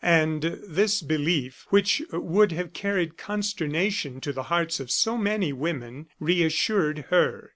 [0.03, 6.07] And this belief, which would have carried consternation to the hearts of so many women,
[6.19, 7.49] reassured her.